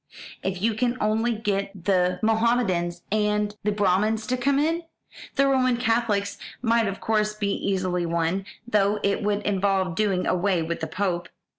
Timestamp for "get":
1.35-1.85